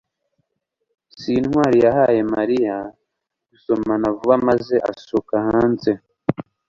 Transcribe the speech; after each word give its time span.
s] 1.19 1.19
ntwali 1.43 1.77
yahaye 1.85 2.21
mariya 2.35 2.75
gusomana 3.49 4.05
vuba 4.17 4.35
maze 4.47 4.75
asohoka 4.91 5.35
hanze 5.47 5.91